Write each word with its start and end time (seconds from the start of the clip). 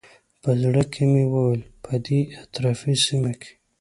په 0.41 0.51
زړه 0.61 0.83
کې 0.93 1.03
مې 1.11 1.23
وویل 1.33 1.61
په 1.83 1.93
دې 2.05 2.19
اطرافي 2.43 2.93
سیمه 3.05 3.33
کې. 3.41 3.51